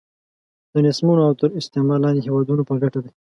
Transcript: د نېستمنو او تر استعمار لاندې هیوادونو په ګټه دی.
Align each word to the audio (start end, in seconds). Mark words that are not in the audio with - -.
د 0.71 0.73
نېستمنو 0.85 1.21
او 1.27 1.33
تر 1.39 1.49
استعمار 1.59 1.99
لاندې 2.03 2.21
هیوادونو 2.25 2.63
په 2.69 2.73
ګټه 2.81 2.99
دی. 3.03 3.11